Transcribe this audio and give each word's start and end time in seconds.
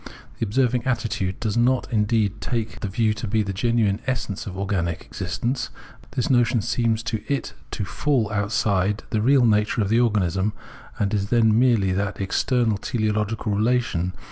The 0.39 0.45
observing 0.47 0.85
attitude 0.85 1.39
does 1.39 1.55
not 1.55 1.87
indeed 1.93 2.41
take 2.41 2.79
the 2.79 2.87
reXo? 2.87 3.13
to 3.17 3.27
be 3.27 3.43
the 3.43 3.53
genuine 3.53 4.01
essence 4.07 4.47
of 4.47 4.57
organic 4.57 5.01
existence; 5.05 5.69
this 6.13 6.27
notion 6.27 6.63
seems 6.63 7.03
to 7.03 7.21
it 7.31 7.53
to 7.69 7.85
fall 7.85 8.31
outside 8.31 9.03
the 9.11 9.21
real 9.21 9.45
nature 9.45 9.79
of 9.83 9.89
the 9.89 9.99
organism, 9.99 10.53
and 10.97 11.13
is 11.13 11.29
then 11.29 11.59
merely 11.59 11.91
that 11.91 12.19
external 12.19 12.79
teleological 12.79 13.51
relation 13.51 13.99
above 13.99 14.05
men 14.05 14.17
* 14.17 14.17
Cp. 14.17 14.19